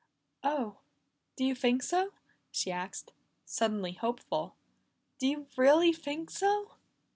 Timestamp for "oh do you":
0.43-1.53